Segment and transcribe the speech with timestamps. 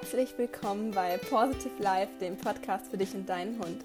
[0.00, 3.84] herzlich willkommen bei Positive Life, dem Podcast für dich und deinen Hund.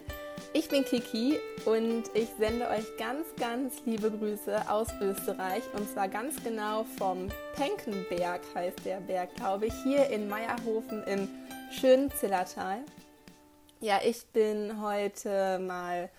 [0.53, 6.07] Ich bin Kiki und ich sende euch ganz, ganz liebe Grüße aus Österreich und zwar
[6.07, 11.27] ganz genau vom Penkenberg heißt der Berg, glaube ich, hier in Meierhofen im
[11.71, 12.81] schönen Zillertal.
[13.79, 16.11] Ja, ich bin heute mal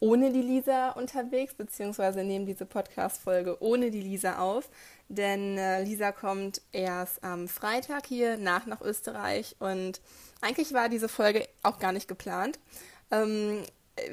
[0.00, 4.68] ohne die Lisa unterwegs, beziehungsweise nehme diese Podcast-Folge ohne die Lisa auf,
[5.08, 10.00] denn äh, Lisa kommt erst am Freitag hier nach nach Österreich und
[10.40, 12.58] eigentlich war diese Folge auch gar nicht geplant.
[13.10, 13.62] Ähm,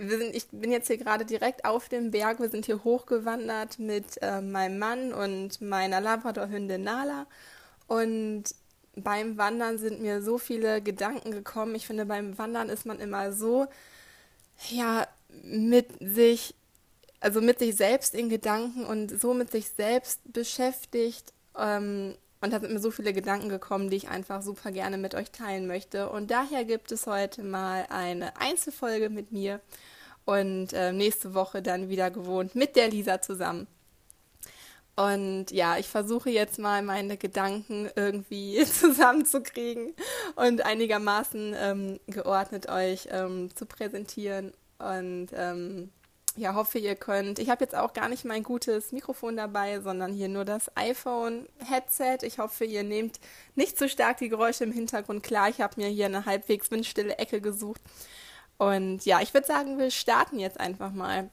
[0.07, 2.39] sind, ich bin jetzt hier gerade direkt auf dem Berg.
[2.39, 7.27] Wir sind hier hochgewandert mit äh, meinem Mann und meiner Labrador-Hündin Nala.
[7.87, 8.43] Und
[8.95, 11.75] beim Wandern sind mir so viele Gedanken gekommen.
[11.75, 13.67] Ich finde, beim Wandern ist man immer so,
[14.69, 15.07] ja,
[15.43, 16.55] mit sich,
[17.25, 21.33] also mit sich selbst in Gedanken und so mit sich selbst beschäftigt.
[21.57, 25.15] Ähm, und da sind mir so viele Gedanken gekommen, die ich einfach super gerne mit
[25.15, 26.09] euch teilen möchte.
[26.09, 29.59] Und daher gibt es heute mal eine Einzelfolge mit mir
[30.25, 33.65] und äh, nächste Woche dann wieder gewohnt mit der Lisa zusammen.
[34.95, 39.95] Und ja, ich versuche jetzt mal meine Gedanken irgendwie zusammenzukriegen
[40.35, 44.51] und einigermaßen ähm, geordnet euch ähm, zu präsentieren.
[44.77, 45.89] Und ähm,
[46.37, 47.39] ja, hoffe, ihr könnt.
[47.39, 52.19] Ich habe jetzt auch gar nicht mein gutes Mikrofon dabei, sondern hier nur das iPhone-Headset.
[52.23, 53.19] Ich hoffe, ihr nehmt
[53.55, 55.47] nicht zu stark die Geräusche im Hintergrund klar.
[55.49, 57.81] Ich habe mir hier eine halbwegs windstille Ecke gesucht.
[58.57, 61.29] Und ja, ich würde sagen, wir starten jetzt einfach mal.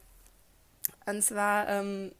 [1.06, 2.12] Und zwar, ähm,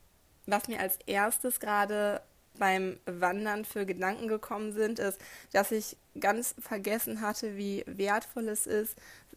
[0.46, 2.20] was mir als erstes gerade
[2.58, 5.20] beim Wandern für Gedanken gekommen sind, ist,
[5.52, 8.96] dass ich ganz vergessen hatte, wie wertvoll es ist,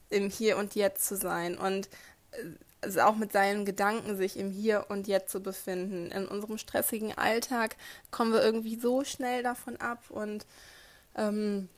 [0.10, 1.58] im Hier und Jetzt zu sein.
[1.58, 1.90] Und
[2.32, 2.38] äh,
[2.82, 6.12] also auch mit seinen Gedanken sich im Hier und Jetzt zu befinden.
[6.12, 7.76] In unserem stressigen Alltag
[8.12, 10.46] kommen wir irgendwie so schnell davon ab und
[11.16, 11.70] ähm,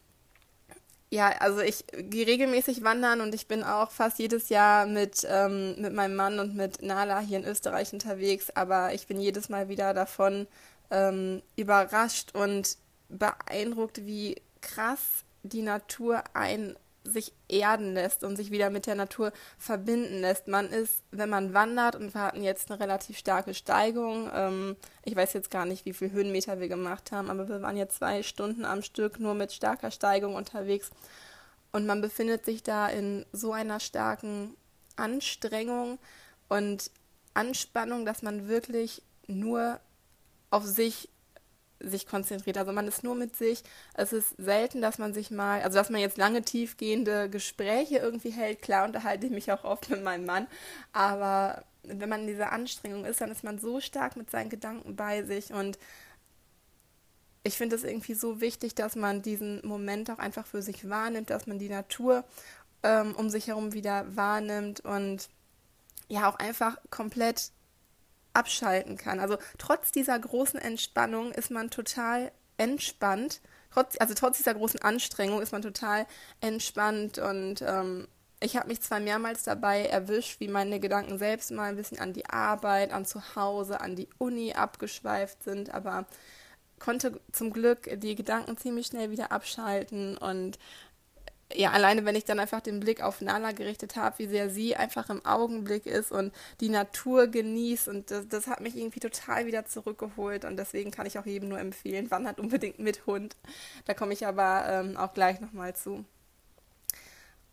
[1.10, 5.80] ja, also ich gehe regelmäßig wandern und ich bin auch fast jedes Jahr mit, ähm,
[5.80, 9.70] mit meinem Mann und mit Nala hier in Österreich unterwegs, aber ich bin jedes Mal
[9.70, 10.48] wieder davon
[10.92, 12.78] ähm, überrascht und
[13.08, 16.76] beeindruckt, wie krass die Natur ein
[17.08, 20.48] sich erden lässt und sich wieder mit der Natur verbinden lässt.
[20.48, 25.16] Man ist, wenn man wandert, und wir hatten jetzt eine relativ starke Steigung, ähm, ich
[25.16, 28.24] weiß jetzt gar nicht, wie viele Höhenmeter wir gemacht haben, aber wir waren jetzt zwei
[28.24, 30.92] Stunden am Stück nur mit starker Steigung unterwegs.
[31.72, 34.56] Und man befindet sich da in so einer starken
[34.96, 36.00] Anstrengung
[36.48, 36.92] und
[37.34, 39.80] Anspannung, dass man wirklich nur
[40.50, 41.10] auf sich
[41.80, 42.58] sich konzentriert.
[42.58, 43.64] Also man ist nur mit sich.
[43.94, 48.32] Es ist selten, dass man sich mal, also dass man jetzt lange tiefgehende Gespräche irgendwie
[48.32, 48.62] hält.
[48.62, 50.48] Klar unterhalte ich mich auch oft mit meinem Mann,
[50.94, 54.96] aber wenn man in dieser Anstrengung ist, dann ist man so stark mit seinen Gedanken
[54.96, 55.78] bei sich und
[57.44, 61.30] ich finde es irgendwie so wichtig, dass man diesen Moment auch einfach für sich wahrnimmt,
[61.30, 62.26] dass man die Natur
[62.84, 65.30] ähm, um sich herum wieder wahrnimmt und
[66.10, 67.52] ja auch einfach komplett
[68.38, 69.20] abschalten kann.
[69.20, 73.42] Also trotz dieser großen Entspannung ist man total entspannt.
[73.72, 76.06] Trotz, also trotz dieser großen Anstrengung ist man total
[76.42, 78.08] entspannt und ähm,
[78.40, 82.14] ich habe mich zwar mehrmals dabei erwischt, wie meine Gedanken selbst mal ein bisschen an
[82.14, 86.06] die Arbeit, an zu Hause, an die Uni abgeschweift sind, aber
[86.80, 90.60] konnte zum Glück die Gedanken ziemlich schnell wieder abschalten und
[91.54, 94.76] ja, alleine wenn ich dann einfach den Blick auf Nala gerichtet habe, wie sehr sie
[94.76, 99.46] einfach im Augenblick ist und die Natur genießt und das, das hat mich irgendwie total
[99.46, 103.38] wieder zurückgeholt und deswegen kann ich auch jedem nur empfehlen, wandert unbedingt mit Hund.
[103.86, 106.06] Da komme ich aber ähm, auch gleich nochmal zu.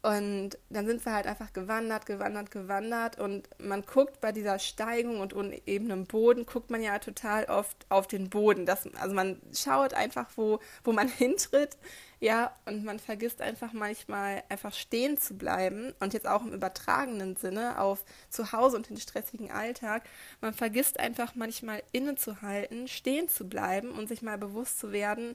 [0.04, 5.20] Und dann sind wir halt einfach gewandert, gewandert, gewandert und man guckt bei dieser Steigung
[5.20, 8.66] und unebenem Boden, guckt man ja total oft auf den Boden.
[8.66, 11.78] Das, also man schaut einfach, wo, wo man hintritt,
[12.20, 17.36] ja, und man vergisst einfach manchmal einfach stehen zu bleiben und jetzt auch im übertragenen
[17.36, 20.02] Sinne auf zu Hause und den stressigen Alltag.
[20.42, 25.34] Man vergisst einfach manchmal innezuhalten, stehen zu bleiben und sich mal bewusst zu werden,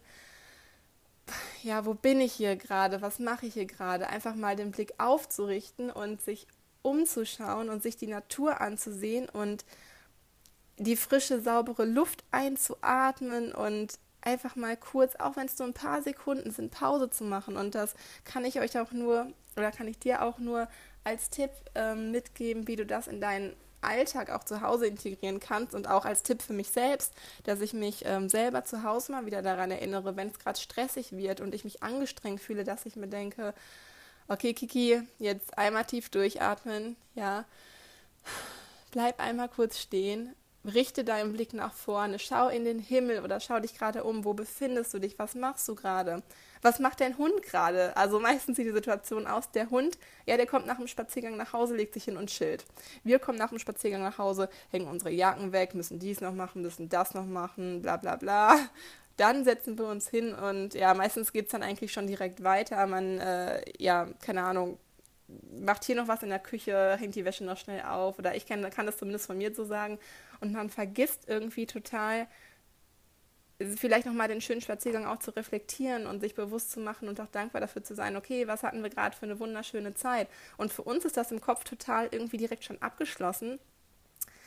[1.64, 4.94] ja, wo bin ich hier gerade, was mache ich hier gerade, einfach mal den Blick
[4.98, 6.48] aufzurichten und sich
[6.82, 9.66] umzuschauen und sich die Natur anzusehen und
[10.78, 16.02] die frische, saubere Luft einzuatmen und einfach mal kurz, auch wenn es nur ein paar
[16.02, 17.58] Sekunden sind, Pause zu machen.
[17.58, 20.68] Und das kann ich euch auch nur, oder kann ich dir auch nur
[21.04, 25.74] als Tipp ähm, mitgeben, wie du das in deinen Alltag auch zu Hause integrieren kannst
[25.76, 29.26] und auch als Tipp für mich selbst, dass ich mich ähm, selber zu Hause mal
[29.26, 32.96] wieder daran erinnere, wenn es gerade stressig wird und ich mich angestrengt fühle, dass ich
[32.96, 33.54] mir denke,
[34.28, 37.46] okay, Kiki, jetzt einmal tief durchatmen, ja,
[38.92, 40.36] bleib einmal kurz stehen,
[40.66, 44.34] richte deinen Blick nach vorne, schau in den Himmel oder schau dich gerade um, wo
[44.34, 46.22] befindest du dich, was machst du gerade,
[46.62, 47.96] was macht dein Hund gerade?
[47.96, 51.54] Also meistens sieht die Situation aus, der Hund, ja, der kommt nach dem Spaziergang nach
[51.54, 52.66] Hause, legt sich hin und chillt.
[53.04, 56.62] Wir kommen nach dem Spaziergang nach Hause, hängen unsere Jacken weg, müssen dies noch machen,
[56.62, 58.58] müssen das noch machen, bla bla bla.
[59.18, 62.88] Dann setzen wir uns hin und ja, meistens geht es dann eigentlich schon direkt weiter.
[62.88, 64.78] Man, äh, ja, keine Ahnung,
[65.60, 68.46] macht hier noch was in der Küche, hängt die Wäsche noch schnell auf oder ich
[68.46, 70.00] kann, kann das zumindest von mir so sagen
[70.40, 72.28] und man vergisst irgendwie total,
[73.76, 77.28] vielleicht nochmal den schönen Spaziergang auch zu reflektieren und sich bewusst zu machen und auch
[77.28, 80.28] dankbar dafür zu sein, okay, was hatten wir gerade für eine wunderschöne Zeit.
[80.58, 83.60] Und für uns ist das im Kopf total irgendwie direkt schon abgeschlossen,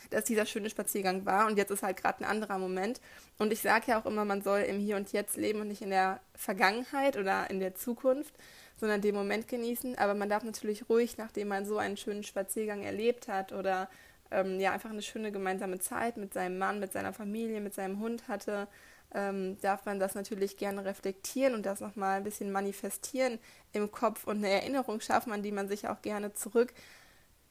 [0.09, 3.01] dass dieser schöne Spaziergang war und jetzt ist halt gerade ein anderer Moment.
[3.37, 5.81] Und ich sage ja auch immer, man soll im Hier und Jetzt leben und nicht
[5.81, 8.33] in der Vergangenheit oder in der Zukunft,
[8.79, 9.97] sondern den Moment genießen.
[9.97, 13.89] Aber man darf natürlich ruhig, nachdem man so einen schönen Spaziergang erlebt hat oder
[14.31, 17.99] ähm, ja einfach eine schöne gemeinsame Zeit mit seinem Mann, mit seiner Familie, mit seinem
[17.99, 18.67] Hund hatte,
[19.13, 23.39] ähm, darf man das natürlich gerne reflektieren und das nochmal ein bisschen manifestieren
[23.71, 26.73] im Kopf und eine Erinnerung schaffen, an die man sich auch gerne zurück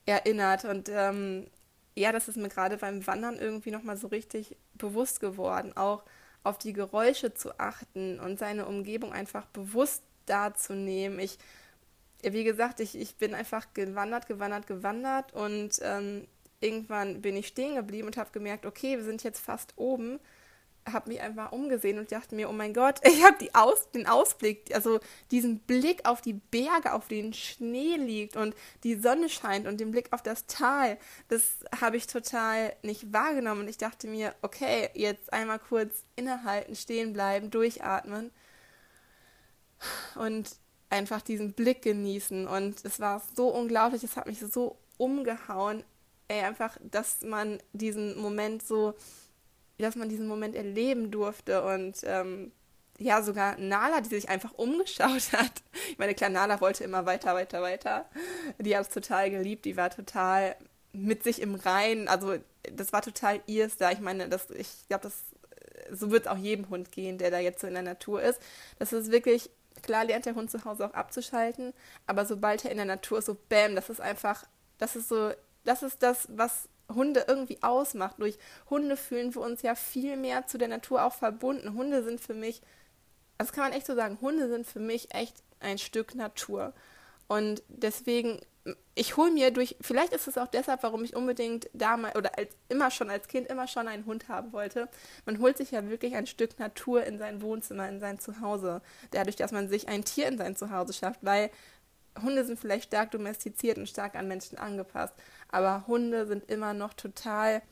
[0.06, 0.64] erinnert.
[0.64, 1.47] Und ähm,
[1.94, 6.03] ja, das ist mir gerade beim Wandern irgendwie nochmal so richtig bewusst geworden, auch
[6.44, 11.19] auf die Geräusche zu achten und seine Umgebung einfach bewusst darzunehmen.
[11.20, 11.38] Ich,
[12.23, 16.26] wie gesagt, ich, ich bin einfach gewandert, gewandert, gewandert und ähm,
[16.61, 20.19] irgendwann bin ich stehen geblieben und habe gemerkt, okay, wir sind jetzt fast oben
[20.90, 24.75] habe mich einfach umgesehen und dachte mir, oh mein Gott, ich habe Aus, den Ausblick,
[24.75, 25.00] also
[25.31, 29.90] diesen Blick auf die Berge, auf denen Schnee liegt und die Sonne scheint und den
[29.90, 30.99] Blick auf das Tal,
[31.29, 33.62] das habe ich total nicht wahrgenommen.
[33.62, 38.31] Und ich dachte mir, okay, jetzt einmal kurz innehalten, stehen bleiben, durchatmen
[40.17, 40.50] und
[40.90, 42.46] einfach diesen Blick genießen.
[42.46, 45.84] Und es war so unglaublich, es hat mich so umgehauen,
[46.29, 48.94] ey, einfach, dass man diesen Moment so
[49.82, 52.52] dass man diesen Moment erleben durfte und ähm,
[52.99, 55.62] ja, sogar Nala, die sich einfach umgeschaut hat.
[55.90, 58.06] Ich meine, klar, Nala wollte immer weiter, weiter, weiter.
[58.58, 60.56] Die hat es total geliebt, die war total
[60.93, 62.08] mit sich im Reinen.
[62.08, 62.37] Also,
[62.70, 63.90] das war total ihrs da.
[63.90, 65.14] Ich meine, das, ich glaube, das
[65.90, 68.40] so wird es auch jedem Hund gehen, der da jetzt so in der Natur ist.
[68.79, 69.50] Das ist wirklich,
[69.82, 71.73] klar lernt der Hund zu Hause auch abzuschalten,
[72.06, 74.44] aber sobald er in der Natur ist, so bam, das ist einfach,
[74.79, 75.32] das ist so,
[75.64, 78.17] das ist das, was Hunde irgendwie ausmacht.
[78.19, 78.39] Durch
[78.71, 81.75] Hunde fühlen wir uns ja viel mehr zu der Natur auch verbunden.
[81.75, 82.62] Hunde sind für mich,
[83.39, 86.73] das kann man echt so sagen, Hunde sind für mich echt ein Stück Natur.
[87.29, 88.41] Und deswegen,
[88.94, 92.55] ich hole mir durch, vielleicht ist es auch deshalb, warum ich unbedingt damals oder als,
[92.69, 94.89] immer schon als Kind immer schon einen Hund haben wollte.
[95.25, 98.83] Man holt sich ja wirklich ein Stück Natur in sein Wohnzimmer, in sein Zuhause.
[99.12, 101.50] Dadurch, dass man sich ein Tier in sein Zuhause schafft, weil
[102.21, 105.15] Hunde sind vielleicht stark domestiziert und stark an Menschen angepasst,
[105.52, 107.62] aber Hunde sind immer noch total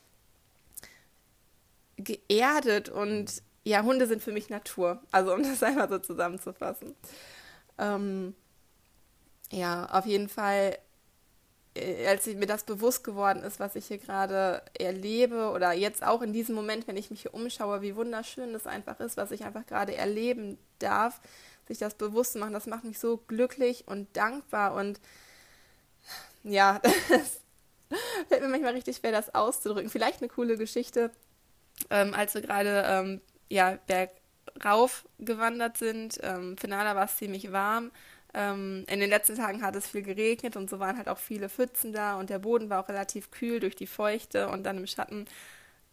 [1.97, 5.01] geerdet und ja, Hunde sind für mich Natur.
[5.11, 6.95] Also um das einmal so zusammenzufassen.
[7.77, 8.35] Ähm,
[9.51, 10.77] ja, auf jeden Fall,
[11.75, 16.21] äh, als mir das bewusst geworden ist, was ich hier gerade erlebe oder jetzt auch
[16.21, 19.43] in diesem Moment, wenn ich mich hier umschaue, wie wunderschön das einfach ist, was ich
[19.43, 21.19] einfach gerade erleben darf,
[21.67, 24.99] sich das bewusst zu machen, das macht mich so glücklich und dankbar und
[26.43, 26.79] ja,
[27.09, 27.41] das
[28.29, 29.89] fällt mir manchmal richtig schwer, das auszudrücken.
[29.89, 31.11] Vielleicht eine coole Geschichte,
[31.89, 36.19] ähm, als wir gerade ähm, ja, bergauf gewandert sind.
[36.23, 37.91] Ähm, Finale war es ziemlich warm.
[38.33, 41.49] Ähm, in den letzten Tagen hat es viel geregnet und so waren halt auch viele
[41.49, 44.87] Pfützen da und der Boden war auch relativ kühl durch die Feuchte und dann im
[44.87, 45.25] Schatten.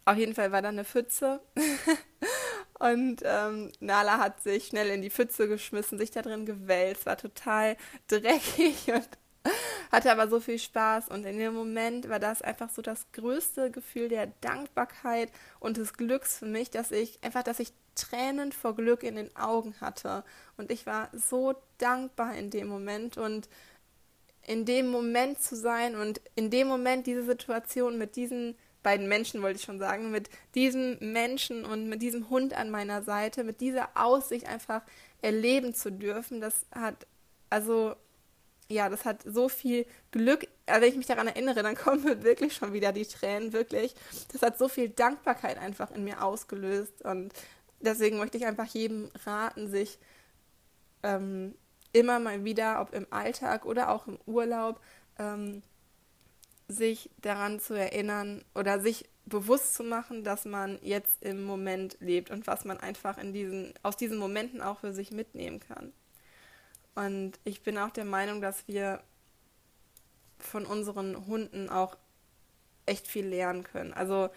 [0.05, 1.41] Auf jeden Fall war da eine Pfütze.
[2.79, 7.17] Und ähm, Nala hat sich schnell in die Pfütze geschmissen, sich da drin gewälzt, war
[7.17, 7.75] total
[8.07, 9.07] dreckig und
[9.91, 11.09] hatte aber so viel Spaß.
[11.09, 15.93] Und in dem Moment war das einfach so das größte Gefühl der Dankbarkeit und des
[15.93, 20.23] Glücks für mich, dass ich einfach, dass ich Tränen vor Glück in den Augen hatte.
[20.57, 23.49] Und ich war so dankbar in dem Moment und
[24.47, 29.41] in dem Moment zu sein und in dem Moment diese Situation mit diesen beiden Menschen,
[29.41, 33.61] wollte ich schon sagen, mit diesem Menschen und mit diesem Hund an meiner Seite, mit
[33.61, 34.81] dieser Aussicht einfach
[35.21, 37.05] erleben zu dürfen, das hat,
[37.49, 37.95] also,
[38.69, 42.23] ja, das hat so viel Glück, also wenn ich mich daran erinnere, dann kommen mir
[42.23, 43.95] wirklich schon wieder die Tränen, wirklich.
[44.31, 47.33] Das hat so viel Dankbarkeit einfach in mir ausgelöst und
[47.81, 49.99] deswegen möchte ich einfach jedem raten, sich
[51.03, 51.55] ähm,
[51.93, 54.79] immer mal wieder, ob im Alltag oder auch im Urlaub,
[55.17, 55.63] ähm,
[56.67, 62.29] sich daran zu erinnern oder sich bewusst zu machen, dass man jetzt im Moment lebt
[62.29, 65.93] und was man einfach in diesen, aus diesen Momenten auch für sich mitnehmen kann.
[66.95, 69.01] Und ich bin auch der Meinung, dass wir
[70.37, 71.97] von unseren Hunden auch
[72.85, 73.93] echt viel lernen können.
[73.93, 74.29] Also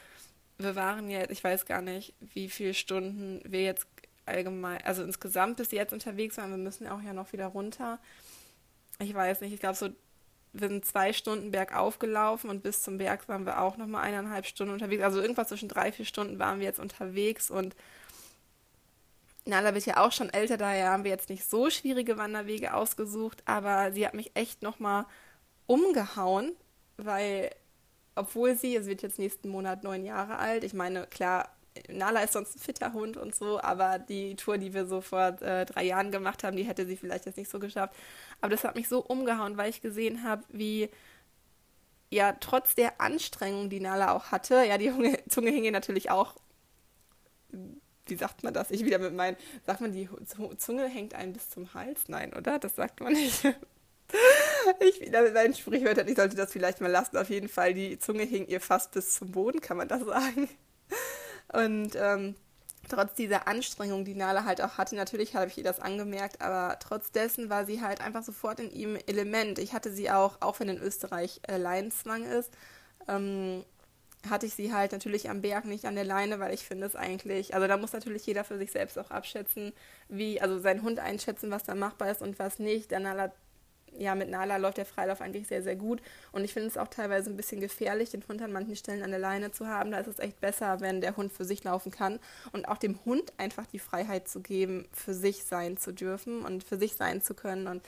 [0.58, 3.86] wir waren jetzt, ich weiß gar nicht, wie viele Stunden wir jetzt
[4.26, 6.50] allgemein, also insgesamt bis jetzt unterwegs waren.
[6.50, 7.98] Wir müssen auch ja noch wieder runter.
[8.98, 9.88] Ich weiß nicht, ich glaube so,
[10.52, 14.46] wir sind zwei Stunden bergauf gelaufen und bis zum Berg waren wir auch nochmal eineinhalb
[14.46, 15.02] Stunden unterwegs.
[15.02, 17.74] Also irgendwas zwischen drei, vier Stunden waren wir jetzt unterwegs und
[19.44, 23.42] Nala wird ja auch schon älter, daher haben wir jetzt nicht so schwierige Wanderwege ausgesucht,
[23.44, 25.06] aber sie hat mich echt nochmal
[25.66, 26.52] umgehauen,
[26.96, 27.50] weil
[28.14, 31.48] obwohl sie, es wird jetzt nächsten Monat neun Jahre alt, ich meine, klar,
[31.88, 35.40] Nala ist sonst ein fitter Hund und so, aber die Tour, die wir so vor
[35.40, 37.94] äh, drei Jahren gemacht haben, die hätte sie vielleicht jetzt nicht so geschafft.
[38.40, 40.90] Aber das hat mich so umgehauen, weil ich gesehen habe, wie
[42.10, 44.92] ja trotz der Anstrengung, die Nala auch hatte, ja, die
[45.28, 46.36] Zunge, hing ihr natürlich auch,
[48.06, 48.70] wie sagt man das?
[48.70, 50.08] Ich wieder mit meinen, sagt man, die
[50.58, 52.08] Zunge hängt einem bis zum Hals?
[52.08, 52.58] Nein, oder?
[52.58, 53.44] Das sagt man nicht.
[54.80, 57.16] Ich wieder mit meinen Sprichwörtern, ich sollte das vielleicht mal lassen.
[57.16, 60.48] Auf jeden Fall, die Zunge hing ihr fast bis zum Boden, kann man das sagen.
[61.52, 62.36] Und ähm,
[62.88, 66.78] trotz dieser Anstrengung, die Nala halt auch hatte, natürlich habe ich ihr das angemerkt, aber
[66.78, 69.58] trotz dessen war sie halt einfach sofort in ihrem Element.
[69.58, 72.52] Ich hatte sie auch, auch wenn in Österreich äh, Leinenzwang ist,
[73.08, 73.64] ähm,
[74.28, 76.96] hatte ich sie halt natürlich am Berg, nicht an der Leine, weil ich finde es
[76.96, 79.72] eigentlich, also da muss natürlich jeder für sich selbst auch abschätzen,
[80.08, 82.90] wie, also seinen Hund einschätzen, was da machbar ist und was nicht.
[82.90, 83.32] Der Nala
[83.98, 86.00] ja, mit Nala läuft der Freilauf eigentlich sehr, sehr gut.
[86.32, 89.10] Und ich finde es auch teilweise ein bisschen gefährlich, den Hund an manchen Stellen an
[89.10, 89.90] der Leine zu haben.
[89.90, 92.18] Da ist es echt besser, wenn der Hund für sich laufen kann
[92.52, 96.64] und auch dem Hund einfach die Freiheit zu geben, für sich sein zu dürfen und
[96.64, 97.66] für sich sein zu können.
[97.66, 97.82] Und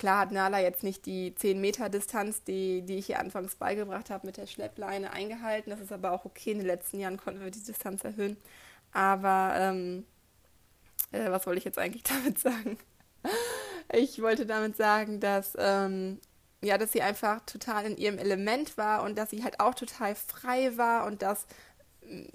[0.00, 4.08] klar hat Nala jetzt nicht die 10 Meter Distanz, die, die ich ihr anfangs beigebracht
[4.10, 5.70] habe, mit der Schleppleine eingehalten.
[5.70, 6.52] Das ist aber auch okay.
[6.52, 8.38] In den letzten Jahren konnten wir die Distanz erhöhen.
[8.92, 10.06] Aber ähm,
[11.12, 12.78] äh, was wollte ich jetzt eigentlich damit sagen?
[13.92, 16.18] Ich wollte damit sagen, dass, ähm,
[16.62, 20.14] ja, dass sie einfach total in ihrem Element war und dass sie halt auch total
[20.14, 21.46] frei war und dass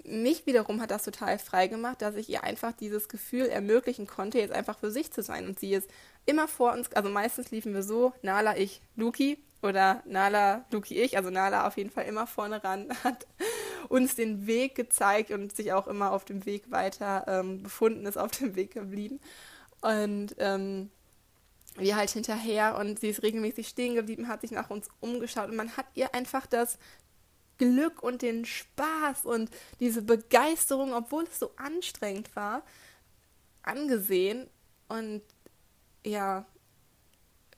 [0.04, 4.38] mich wiederum hat das total frei gemacht, dass ich ihr einfach dieses Gefühl ermöglichen konnte,
[4.38, 5.46] jetzt einfach für sich zu sein.
[5.46, 5.90] Und sie ist
[6.24, 11.16] immer vor uns, also meistens liefen wir so, Nala, ich, Luki oder Nala, Luki, ich,
[11.16, 13.26] also Nala auf jeden Fall immer vorne ran, hat
[13.88, 18.16] uns den Weg gezeigt und sich auch immer auf dem Weg weiter ähm, befunden ist,
[18.16, 19.20] auf dem Weg geblieben.
[19.82, 20.90] Und ähm,
[21.76, 25.56] wir halt hinterher und sie ist regelmäßig stehen geblieben, hat sich nach uns umgeschaut und
[25.56, 26.78] man hat ihr einfach das
[27.58, 32.62] Glück und den Spaß und diese Begeisterung, obwohl es so anstrengend war,
[33.62, 34.48] angesehen.
[34.88, 35.22] Und
[36.04, 36.46] ja,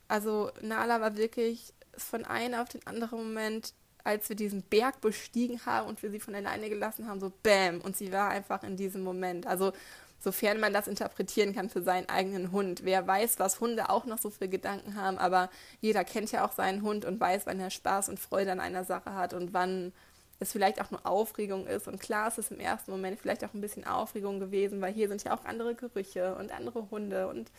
[0.07, 5.65] also Nala war wirklich von einem auf den anderen Moment, als wir diesen Berg bestiegen
[5.65, 7.81] haben und wir sie von alleine gelassen haben, so bam.
[7.81, 9.45] Und sie war einfach in diesem Moment.
[9.45, 9.73] Also
[10.19, 12.81] sofern man das interpretieren kann für seinen eigenen Hund.
[12.83, 15.49] Wer weiß, was Hunde auch noch so für Gedanken haben, aber
[15.81, 18.83] jeder kennt ja auch seinen Hund und weiß, wann er Spaß und Freude an einer
[18.83, 19.93] Sache hat und wann
[20.39, 21.87] es vielleicht auch nur Aufregung ist.
[21.87, 25.07] Und klar ist es im ersten Moment vielleicht auch ein bisschen Aufregung gewesen, weil hier
[25.07, 27.51] sind ja auch andere Gerüche und andere Hunde und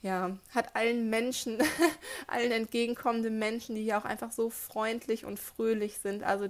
[0.00, 1.58] ja, hat allen Menschen,
[2.26, 6.22] allen entgegenkommenden Menschen, die hier auch einfach so freundlich und fröhlich sind.
[6.22, 6.48] Also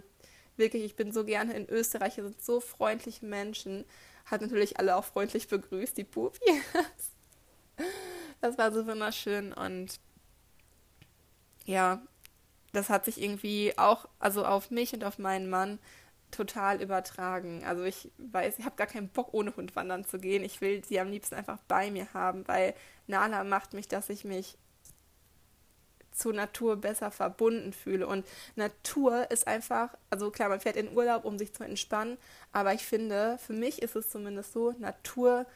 [0.57, 3.85] wirklich, ich bin so gerne in Österreich, hier sind so freundliche Menschen
[4.30, 6.40] hat natürlich alle auch freundlich begrüßt, die Pupis.
[8.40, 10.00] das war so wunderschön und
[11.64, 12.02] ja,
[12.73, 15.78] das hat sich irgendwie auch, also auf mich und auf meinen Mann
[16.30, 17.64] total übertragen.
[17.64, 20.44] Also ich weiß, ich habe gar keinen Bock, ohne Hund wandern zu gehen.
[20.44, 22.75] Ich will sie am liebsten einfach bei mir haben, weil
[23.06, 24.58] Nala macht mich, dass ich mich
[26.19, 28.07] zur Natur besser verbunden fühle.
[28.07, 32.19] Und Natur ist einfach, also klar, man fährt in Urlaub, um sich zu entspannen,
[32.53, 35.47] aber ich finde, für mich ist es zumindest so, Natur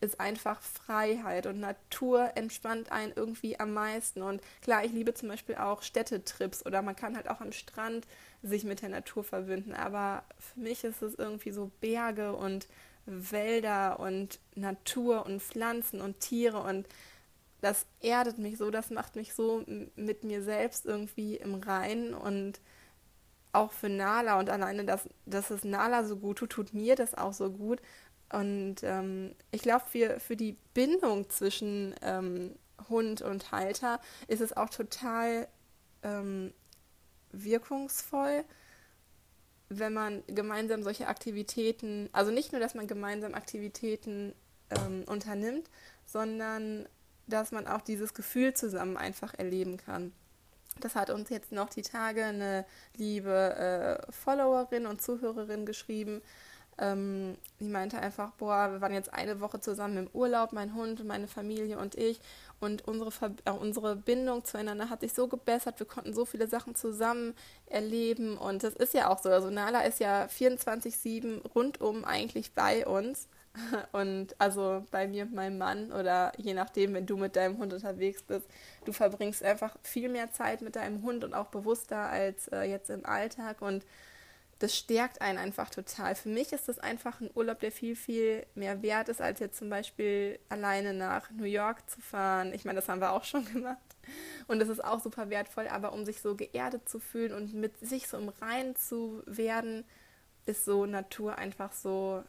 [0.00, 4.20] ist einfach Freiheit und Natur entspannt einen irgendwie am meisten.
[4.20, 8.06] Und klar, ich liebe zum Beispiel auch Städtetrips oder man kann halt auch am Strand
[8.42, 9.72] sich mit der Natur verbinden.
[9.72, 12.68] Aber für mich ist es irgendwie so Berge und
[13.06, 16.86] Wälder und Natur und Pflanzen und Tiere und
[17.64, 19.64] das erdet mich so, das macht mich so
[19.96, 22.60] mit mir selbst irgendwie im Reinen und
[23.52, 27.14] auch für Nala und alleine, dass, dass es Nala so gut tut, tut mir das
[27.14, 27.80] auch so gut.
[28.30, 32.54] Und ähm, ich glaube, für, für die Bindung zwischen ähm,
[32.90, 35.48] Hund und Halter ist es auch total
[36.02, 36.52] ähm,
[37.32, 38.44] wirkungsvoll,
[39.70, 44.34] wenn man gemeinsam solche Aktivitäten, also nicht nur, dass man gemeinsam Aktivitäten
[44.70, 45.70] ähm, unternimmt,
[46.04, 46.86] sondern
[47.26, 50.12] dass man auch dieses Gefühl zusammen einfach erleben kann.
[50.80, 52.64] Das hat uns jetzt noch die Tage eine
[52.96, 56.20] liebe äh, Followerin und Zuhörerin geschrieben.
[56.76, 61.04] Ähm, die meinte einfach, boah, wir waren jetzt eine Woche zusammen im Urlaub, mein Hund,
[61.04, 62.18] meine Familie und ich.
[62.60, 63.12] Und unsere,
[63.44, 65.78] äh, unsere Bindung zueinander hat sich so gebessert.
[65.78, 67.34] Wir konnten so viele Sachen zusammen
[67.66, 68.36] erleben.
[68.36, 69.28] Und das ist ja auch so.
[69.28, 73.28] Also Nala ist ja 24-7 rundum eigentlich bei uns.
[73.92, 77.72] Und also bei mir und meinem Mann oder je nachdem, wenn du mit deinem Hund
[77.72, 78.48] unterwegs bist,
[78.84, 82.90] du verbringst einfach viel mehr Zeit mit deinem Hund und auch bewusster als äh, jetzt
[82.90, 83.62] im Alltag.
[83.62, 83.84] Und
[84.58, 86.14] das stärkt einen einfach total.
[86.14, 89.58] Für mich ist das einfach ein Urlaub, der viel, viel mehr wert ist, als jetzt
[89.58, 92.52] zum Beispiel alleine nach New York zu fahren.
[92.52, 93.78] Ich meine, das haben wir auch schon gemacht.
[94.48, 97.78] Und das ist auch super wertvoll, aber um sich so geerdet zu fühlen und mit
[97.78, 99.84] sich so im Reinen zu werden,
[100.46, 102.22] ist so Natur einfach so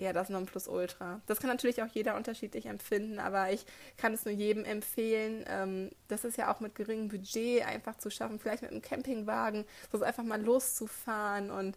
[0.00, 1.20] ja, das Nonplusultra.
[1.26, 3.66] Das kann natürlich auch jeder unterschiedlich empfinden, aber ich
[3.96, 5.44] kann es nur jedem empfehlen.
[5.46, 9.64] Ähm, das ist ja auch mit geringem Budget einfach zu schaffen, vielleicht mit einem Campingwagen,
[9.92, 11.76] so einfach mal loszufahren und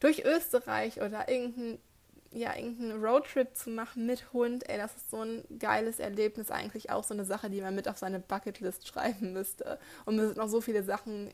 [0.00, 1.78] durch Österreich oder irgendein
[2.36, 6.90] ja, irgendeinen Roadtrip zu machen mit Hund, ey, das ist so ein geiles Erlebnis, eigentlich
[6.90, 9.78] auch so eine Sache, die man mit auf seine Bucketlist schreiben müsste.
[10.04, 11.32] Und mir sind noch so viele Sachen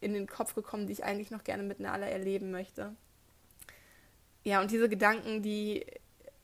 [0.00, 2.96] in den Kopf gekommen, die ich eigentlich noch gerne mit Nala erleben möchte
[4.44, 5.86] ja, und diese Gedanken, die,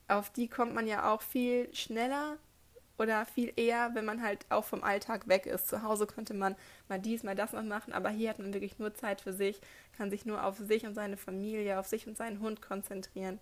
[0.07, 2.37] auf die kommt man ja auch viel schneller
[2.97, 5.67] oder viel eher, wenn man halt auch vom Alltag weg ist.
[5.67, 6.55] Zu Hause könnte man
[6.87, 9.61] mal dies, mal das noch machen, aber hier hat man wirklich nur Zeit für sich,
[9.97, 13.39] kann sich nur auf sich und seine Familie, auf sich und seinen Hund konzentrieren.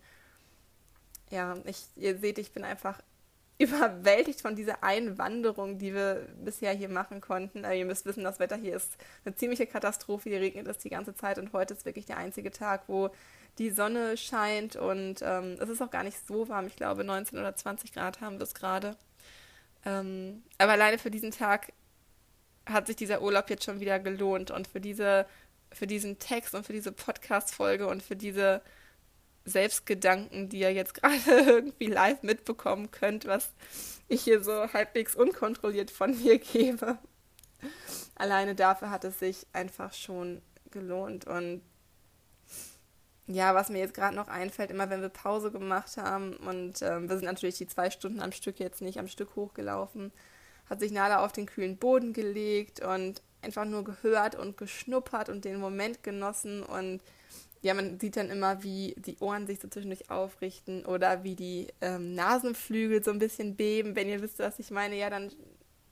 [1.30, 3.02] Ja, ich, ihr seht, ich bin einfach
[3.60, 7.66] überwältigt von dieser Einwanderung, die wir bisher hier machen konnten.
[7.66, 10.30] Aber ihr müsst wissen, das Wetter hier ist eine ziemliche Katastrophe.
[10.30, 13.10] Hier regnet es die ganze Zeit und heute ist wirklich der einzige Tag, wo
[13.58, 16.68] die Sonne scheint und ähm, es ist auch gar nicht so warm.
[16.68, 18.96] Ich glaube, 19 oder 20 Grad haben wir es gerade.
[19.86, 21.72] Ähm, aber alleine für diesen Tag
[22.66, 25.26] hat sich dieser Urlaub jetzt schon wieder gelohnt und für diese,
[25.72, 28.62] für diesen Text und für diese Podcast-Folge und für diese
[29.46, 33.54] Selbstgedanken, die ihr jetzt gerade irgendwie live mitbekommen könnt, was
[34.08, 36.98] ich hier so halbwegs unkontrolliert von mir gebe.
[38.16, 41.62] Alleine dafür hat es sich einfach schon gelohnt und
[43.28, 47.10] ja, was mir jetzt gerade noch einfällt, immer wenn wir Pause gemacht haben und ähm,
[47.10, 50.12] wir sind natürlich die zwei Stunden am Stück jetzt nicht am Stück hochgelaufen,
[50.70, 55.46] hat sich Nala auf den kühlen Boden gelegt und einfach nur gehört und geschnuppert und
[55.46, 57.02] den Moment genossen und
[57.62, 61.68] ja, man sieht dann immer, wie die Ohren sich so zwischendurch aufrichten oder wie die
[61.82, 63.96] ähm, Nasenflügel so ein bisschen beben.
[63.96, 65.32] Wenn ihr wisst, was ich meine, ja, dann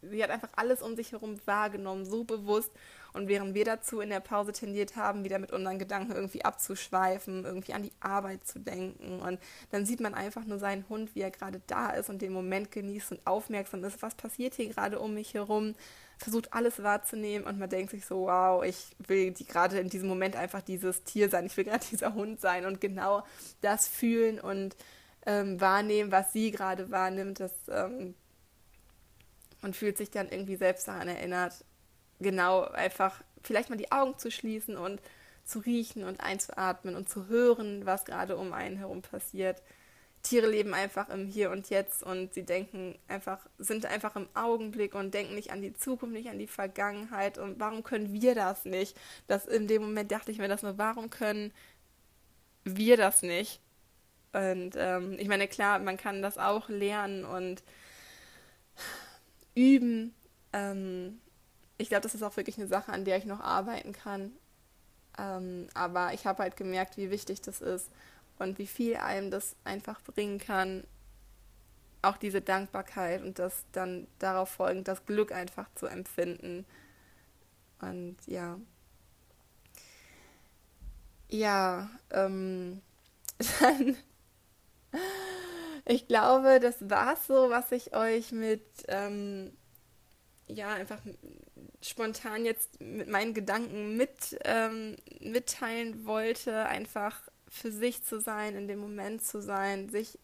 [0.10, 2.72] sie hat einfach alles um sich herum wahrgenommen, so bewusst
[3.16, 7.46] und während wir dazu in der Pause tendiert haben, wieder mit unseren Gedanken irgendwie abzuschweifen,
[7.46, 9.20] irgendwie an die Arbeit zu denken.
[9.22, 9.40] Und
[9.72, 12.72] dann sieht man einfach nur seinen Hund, wie er gerade da ist und den Moment
[12.72, 15.76] genießt und aufmerksam ist, was passiert hier gerade um mich herum,
[16.18, 20.36] versucht alles wahrzunehmen und man denkt sich so, wow, ich will gerade in diesem Moment
[20.36, 23.24] einfach dieses Tier sein, ich will gerade dieser Hund sein und genau
[23.62, 24.76] das fühlen und
[25.26, 28.14] ähm, wahrnehmen, was sie gerade wahrnimmt, das ähm,
[29.62, 31.66] und fühlt sich dann irgendwie selbst daran erinnert,
[32.20, 35.02] genau einfach vielleicht mal die Augen zu schließen und
[35.44, 39.62] zu riechen und einzuatmen und zu hören, was gerade um einen herum passiert.
[40.24, 44.96] Tiere leben einfach im Hier und Jetzt und sie denken einfach, sind einfach im Augenblick
[44.96, 47.38] und denken nicht an die Zukunft, nicht an die Vergangenheit.
[47.38, 48.98] Und warum können wir das nicht?
[49.28, 51.54] Das in dem Moment dachte ich mir das nur, warum können
[52.64, 53.62] wir das nicht?
[54.34, 57.64] Und ähm, ich meine, klar, man kann das auch lernen und
[59.54, 60.16] üben.
[60.54, 61.22] Ähm,
[61.78, 64.32] ich glaube, das ist auch wirklich eine Sache, an der ich noch arbeiten kann.
[65.18, 67.90] Ähm, aber ich habe halt gemerkt, wie wichtig das ist
[68.40, 70.86] und wie viel einem das einfach bringen kann.
[72.02, 76.66] Auch diese Dankbarkeit und das dann darauf folgend das Glück einfach zu empfinden.
[77.82, 78.60] Und ja.
[81.30, 82.82] Ja, ähm,
[83.60, 83.98] dann.
[85.86, 89.52] ich glaube, das war so, was ich euch mit ähm,
[90.48, 91.00] ja, einfach
[91.82, 98.68] spontan jetzt mit meinen Gedanken mit, ähm, mitteilen wollte, einfach für sich zu sein, in
[98.68, 100.20] dem Moment zu sein, sich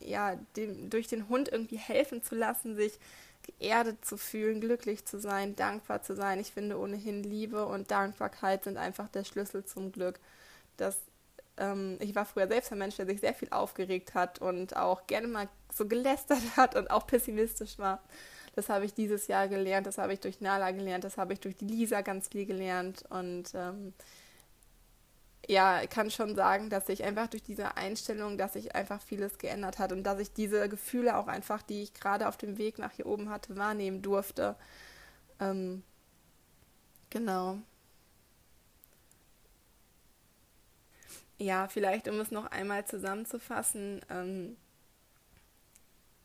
[0.00, 2.98] ja, dem, durch den Hund irgendwie helfen zu lassen, sich
[3.42, 6.40] geerdet zu fühlen, glücklich zu sein, dankbar zu sein.
[6.40, 10.18] Ich finde ohnehin Liebe und Dankbarkeit sind einfach der Schlüssel zum Glück.
[10.76, 10.96] Das,
[11.56, 15.06] ähm, ich war früher selbst ein Mensch, der sich sehr viel aufgeregt hat und auch
[15.06, 18.02] gerne mal so gelästert hat und auch pessimistisch war.
[18.56, 21.40] Das habe ich dieses Jahr gelernt, das habe ich durch Nala gelernt, das habe ich
[21.40, 23.04] durch die Lisa ganz viel gelernt.
[23.10, 23.92] Und ähm,
[25.46, 29.36] ja, ich kann schon sagen, dass sich einfach durch diese Einstellung, dass sich einfach vieles
[29.38, 32.78] geändert hat und dass ich diese Gefühle auch einfach, die ich gerade auf dem Weg
[32.78, 34.56] nach hier oben hatte, wahrnehmen durfte.
[35.38, 35.82] Ähm,
[37.10, 37.58] genau.
[41.38, 44.00] Ja, vielleicht um es noch einmal zusammenzufassen.
[44.08, 44.56] Ähm,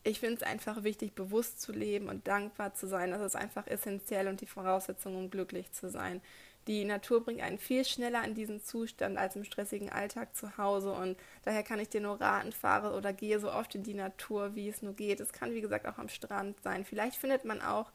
[0.03, 3.11] ich finde es einfach wichtig, bewusst zu leben und dankbar zu sein.
[3.11, 6.21] Das ist einfach essentiell und die Voraussetzung, um glücklich zu sein.
[6.67, 10.91] Die Natur bringt einen viel schneller in diesen Zustand als im stressigen Alltag zu Hause
[10.91, 14.53] und daher kann ich dir nur raten, fahre oder gehe so oft in die Natur,
[14.53, 15.19] wie es nur geht.
[15.19, 16.85] Es kann, wie gesagt, auch am Strand sein.
[16.85, 17.91] Vielleicht findet man auch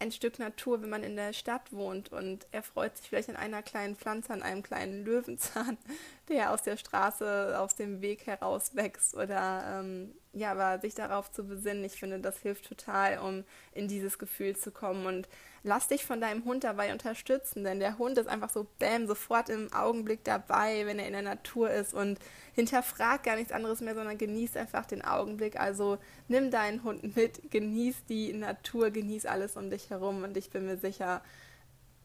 [0.00, 3.36] ein Stück Natur, wenn man in der Stadt wohnt und er freut sich vielleicht an
[3.36, 5.76] einer kleinen Pflanze, an einem kleinen Löwenzahn,
[6.28, 11.30] der aus der Straße aus dem Weg heraus wächst oder ähm, ja, aber sich darauf
[11.32, 15.06] zu besinnen, ich finde, das hilft total, um in dieses Gefühl zu kommen.
[15.06, 15.28] Und
[15.68, 19.50] lass dich von deinem Hund dabei unterstützen, denn der Hund ist einfach so bam, sofort
[19.50, 22.18] im Augenblick dabei, wenn er in der Natur ist und
[22.54, 25.60] hinterfragt gar nichts anderes mehr, sondern genießt einfach den Augenblick.
[25.60, 30.50] Also nimm deinen Hund mit, genieß die Natur, genieß alles um dich herum und ich
[30.50, 31.22] bin mir sicher,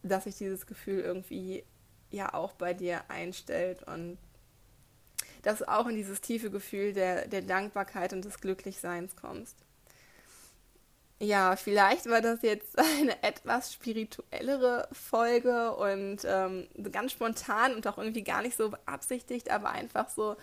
[0.04, 1.63] dass sich dieses Gefühl irgendwie
[2.12, 4.17] ja auch bei dir einstellt und
[5.41, 9.58] dass du auch in dieses tiefe Gefühl der, der Dankbarkeit und des Glücklichseins kommst.
[11.24, 17.98] Ja, vielleicht war das jetzt eine etwas spirituellere Folge und ähm, ganz spontan und auch
[17.98, 20.36] irgendwie gar nicht so beabsichtigt, aber einfach so,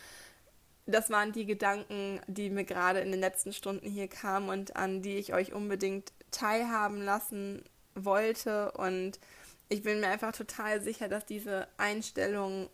[0.87, 5.03] das waren die Gedanken, die mir gerade in den letzten Stunden hier kamen und an
[5.03, 7.63] die ich euch unbedingt teilhaben lassen
[7.95, 8.73] wollte.
[8.73, 9.21] Und
[9.69, 12.71] ich bin mir einfach total sicher, dass diese Einstellung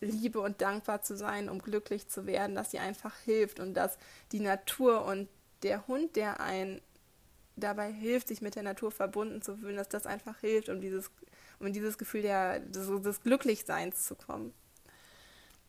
[0.00, 3.98] Liebe und dankbar zu sein, um glücklich zu werden, dass sie einfach hilft und dass
[4.32, 5.28] die Natur und
[5.62, 6.80] der Hund, der einen
[7.56, 11.10] dabei hilft, sich mit der Natur verbunden zu fühlen, dass das einfach hilft, um dieses,
[11.58, 14.52] um dieses Gefühl der, des, des Glücklichseins zu kommen.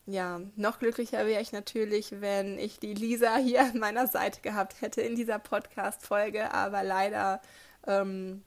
[0.06, 4.82] Ja, noch glücklicher wäre ich natürlich, wenn ich die Lisa hier an meiner Seite gehabt
[4.82, 7.41] hätte in dieser Podcast-Folge, aber leider
[7.86, 8.43] ähm,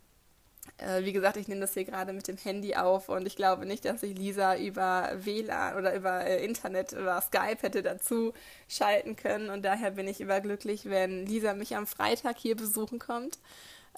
[0.79, 3.66] äh, wie gesagt, ich nehme das hier gerade mit dem Handy auf und ich glaube
[3.66, 8.33] nicht, dass ich Lisa über WLAN oder über äh, Internet, über Skype hätte dazu
[8.68, 9.51] schalten können.
[9.51, 13.38] Und daher bin ich überglücklich, wenn Lisa mich am Freitag hier besuchen kommt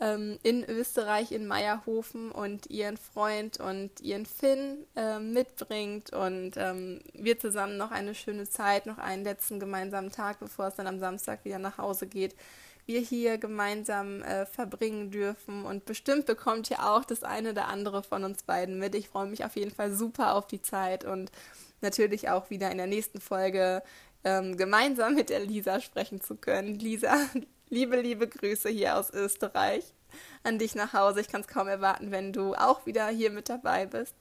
[0.01, 7.01] ähm, in Österreich, in Meierhofen und ihren Freund und ihren Finn äh, mitbringt und ähm,
[7.13, 10.99] wir zusammen noch eine schöne Zeit, noch einen letzten gemeinsamen Tag, bevor es dann am
[10.99, 12.35] Samstag wieder nach Hause geht,
[12.87, 15.65] wir hier gemeinsam äh, verbringen dürfen.
[15.65, 18.95] Und bestimmt bekommt ihr auch das eine oder andere von uns beiden mit.
[18.95, 21.31] Ich freue mich auf jeden Fall super auf die Zeit und
[21.81, 23.83] natürlich auch wieder in der nächsten Folge
[24.25, 26.79] ähm, gemeinsam mit der Lisa sprechen zu können.
[26.79, 27.15] Lisa,
[27.69, 29.95] liebe, liebe Grüße hier aus Österreich
[30.43, 31.21] an dich nach Hause.
[31.21, 34.15] Ich kann es kaum erwarten, wenn du auch wieder hier mit dabei bist.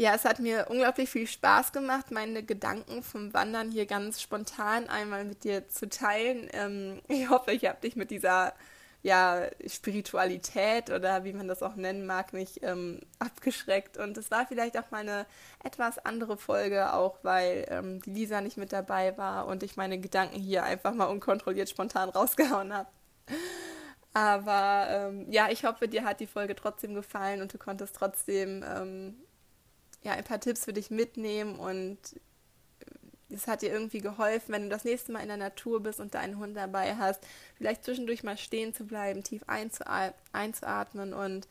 [0.00, 4.88] Ja, es hat mir unglaublich viel Spaß gemacht, meine Gedanken vom Wandern hier ganz spontan
[4.88, 6.48] einmal mit dir zu teilen.
[6.52, 8.54] Ähm, ich hoffe, ich habe dich mit dieser
[9.02, 13.96] ja, Spiritualität oder wie man das auch nennen mag, nicht ähm, abgeschreckt.
[13.96, 15.26] Und es war vielleicht auch mal eine
[15.64, 19.98] etwas andere Folge, auch weil ähm, die Lisa nicht mit dabei war und ich meine
[19.98, 22.88] Gedanken hier einfach mal unkontrolliert spontan rausgehauen habe.
[24.14, 28.64] Aber ähm, ja, ich hoffe, dir hat die Folge trotzdem gefallen und du konntest trotzdem
[28.64, 29.16] ähm,
[30.02, 31.98] ja, ein paar Tipps für dich mitnehmen und
[33.30, 36.14] es hat dir irgendwie geholfen, wenn du das nächste Mal in der Natur bist und
[36.14, 37.20] deinen Hund dabei hast,
[37.56, 41.46] vielleicht zwischendurch mal stehen zu bleiben, tief einzuatmen und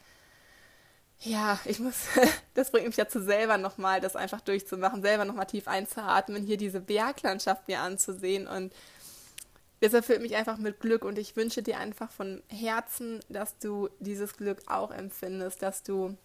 [1.19, 2.05] ja, ich muss,
[2.53, 6.79] das bringt mich dazu selber nochmal, das einfach durchzumachen, selber nochmal tief einzuatmen, hier diese
[6.79, 8.73] Berglandschaft mir anzusehen und
[9.79, 13.89] das erfüllt mich einfach mit Glück und ich wünsche dir einfach von Herzen, dass du
[13.99, 16.17] dieses Glück auch empfindest, dass du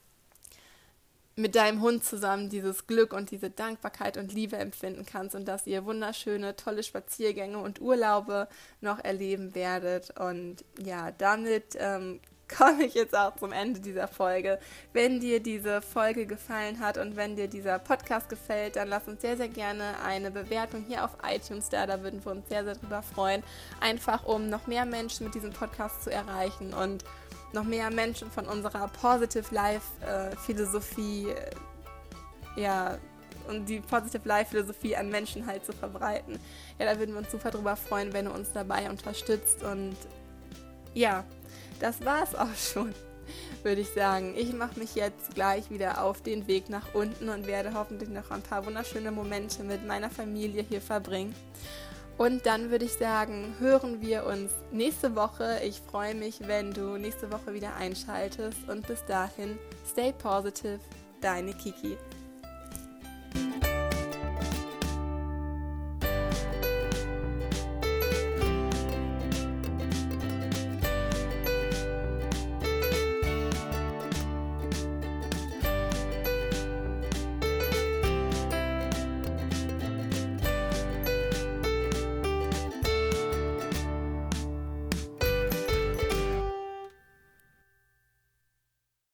[1.35, 5.67] mit deinem Hund zusammen dieses Glück und diese Dankbarkeit und Liebe empfinden kannst und dass
[5.67, 8.49] ihr wunderschöne, tolle Spaziergänge und Urlaube
[8.81, 10.19] noch erleben werdet.
[10.19, 12.21] Und ja, damit ähm,
[12.55, 14.59] komme ich jetzt auch zum Ende dieser Folge.
[14.93, 19.23] Wenn dir diese Folge gefallen hat und wenn dir dieser Podcast gefällt, dann lass uns
[19.23, 21.87] sehr, sehr gerne eine Bewertung hier auf iTunes da.
[21.87, 23.43] Da würden wir uns sehr, sehr drüber freuen.
[23.81, 27.05] Einfach um noch mehr Menschen mit diesem Podcast zu erreichen und
[27.53, 32.99] noch mehr Menschen von unserer Positive Life äh, Philosophie, äh, ja,
[33.49, 36.39] und die Positive Life Philosophie an Menschen halt zu verbreiten.
[36.79, 39.63] Ja, da würden wir uns super drüber freuen, wenn du uns dabei unterstützt.
[39.63, 39.97] Und
[40.95, 41.25] ja,
[41.81, 42.95] das war's auch schon,
[43.63, 44.35] würde ich sagen.
[44.37, 48.31] Ich mache mich jetzt gleich wieder auf den Weg nach unten und werde hoffentlich noch
[48.31, 51.35] ein paar wunderschöne Momente mit meiner Familie hier verbringen.
[52.23, 55.59] Und dann würde ich sagen, hören wir uns nächste Woche.
[55.65, 58.69] Ich freue mich, wenn du nächste Woche wieder einschaltest.
[58.69, 59.59] Und bis dahin,
[59.91, 60.79] stay positive,
[61.21, 61.97] deine Kiki.